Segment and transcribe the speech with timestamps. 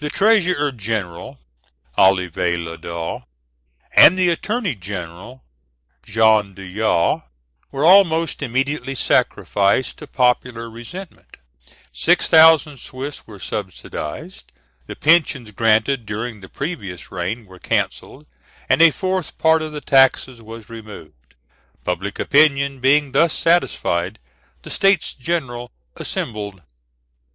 [0.00, 1.38] The treasurer general
[1.98, 3.24] Olivier le Dain,
[3.92, 5.44] and the attorney general
[6.02, 7.24] Jean Doyat,
[7.70, 11.36] were almost immediately sacrificed to popular resentment,
[11.92, 14.50] six thousand Swiss were subsidised,
[14.86, 18.24] the pensions granted during the previous reign were cancelled,
[18.70, 21.34] and a fourth part of the taxes was removed.
[21.84, 24.18] Public opinion being thus satisfied,
[24.62, 26.62] the States General assembled.